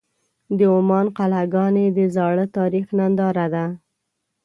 [0.57, 3.65] د عمان قلعهګانې د زاړه تاریخ ننداره ده.